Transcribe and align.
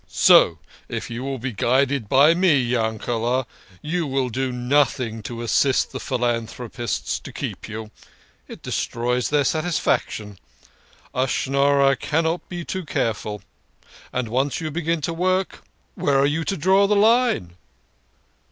So 0.07 0.57
if 0.89 1.11
you 1.11 1.23
will 1.23 1.37
be 1.37 1.51
guided 1.51 2.09
by 2.09 2.33
me, 2.33 2.59
Yankele", 2.59 3.45
you 3.83 4.07
will 4.07 4.29
do 4.29 4.51
nothing 4.51 5.21
to 5.21 5.43
assist 5.43 5.91
the 5.91 5.99
70 5.99 5.99
THE 5.99 5.99
KING 5.99 5.99
OF 5.99 6.01
SCHNORRERS. 6.01 6.35
philanthropists 6.41 7.19
to 7.19 7.31
keep 7.31 7.69
you. 7.69 7.91
It 8.47 8.63
destroys 8.63 9.29
their 9.29 9.43
satisfaction. 9.43 10.39
A 11.13 11.27
Schnorrer 11.27 11.95
cannot 11.95 12.49
be 12.49 12.65
too 12.65 12.83
careful. 12.83 13.43
And 14.11 14.29
once 14.29 14.59
you 14.59 14.71
begin 14.71 15.01
to 15.01 15.13
work, 15.13 15.61
where 15.93 16.17
are 16.17 16.25
you 16.25 16.43
to 16.45 16.57
draw 16.57 16.87
the 16.87 16.95
line 16.95 17.55